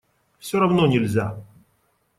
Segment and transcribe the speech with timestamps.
[0.39, 1.39] Все равно нельзя.